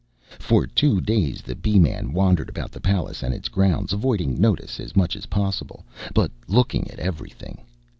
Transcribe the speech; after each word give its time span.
For 0.39 0.65
two 0.65 0.99
days 0.99 1.43
the 1.43 1.53
Bee 1.53 1.77
man 1.77 2.11
wandered 2.11 2.49
about 2.49 2.71
the 2.71 2.81
palace 2.81 3.21
and 3.21 3.35
its 3.35 3.49
grounds, 3.49 3.93
avoiding 3.93 4.41
notice 4.41 4.79
as 4.79 4.95
much 4.95 5.15
as 5.15 5.27
possible, 5.27 5.85
but 6.15 6.31
looking 6.47 6.89
at 6.89 6.97
every 6.97 7.29
thing. 7.29 7.61